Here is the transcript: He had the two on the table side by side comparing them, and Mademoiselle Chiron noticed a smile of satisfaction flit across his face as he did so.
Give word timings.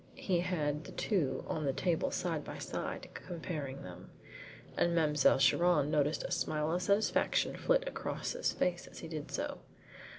He 0.17 0.39
had 0.39 0.85
the 0.85 0.91
two 0.91 1.45
on 1.47 1.63
the 1.65 1.73
table 1.73 2.09
side 2.09 2.43
by 2.43 2.57
side 2.57 3.07
comparing 3.13 3.83
them, 3.83 4.09
and 4.75 4.95
Mademoiselle 4.95 5.37
Chiron 5.37 5.91
noticed 5.91 6.23
a 6.23 6.31
smile 6.31 6.71
of 6.73 6.81
satisfaction 6.81 7.55
flit 7.55 7.87
across 7.87 8.31
his 8.31 8.51
face 8.51 8.87
as 8.87 8.97
he 8.97 9.07
did 9.07 9.29
so. 9.31 9.59